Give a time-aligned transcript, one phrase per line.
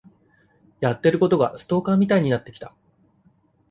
[0.79, 2.73] やってることがストーカーみたいになってきた。